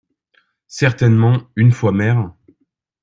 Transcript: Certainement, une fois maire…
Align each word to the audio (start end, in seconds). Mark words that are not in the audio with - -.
Certainement, 0.65 1.43
une 1.55 1.71
fois 1.71 1.91
maire… 1.91 2.33